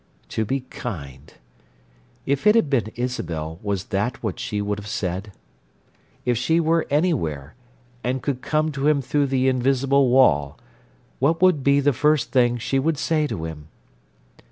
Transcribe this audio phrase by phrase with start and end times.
[0.29, 1.31] "To be kind!"
[2.25, 5.31] If it had been Isabel, was that what she would have said?
[6.25, 7.53] If she were anywhere,
[8.03, 10.57] and could come to him through the invisible wall,
[11.19, 13.67] what would be the first thing she would say to him?